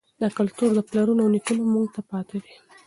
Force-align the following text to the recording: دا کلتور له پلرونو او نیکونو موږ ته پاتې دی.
دا 0.21 0.27
کلتور 0.37 0.69
له 0.77 0.81
پلرونو 0.89 1.21
او 1.23 1.31
نیکونو 1.35 1.63
موږ 1.73 1.87
ته 1.95 2.01
پاتې 2.11 2.37
دی. 2.43 2.53